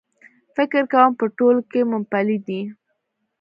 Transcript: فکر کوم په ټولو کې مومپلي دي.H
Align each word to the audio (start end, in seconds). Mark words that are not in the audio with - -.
فکر 0.55 0.81
کوم 0.91 1.11
په 1.19 1.25
ټولو 1.37 1.61
کې 1.71 1.81
مومپلي 1.91 2.37
دي.H 2.47 2.65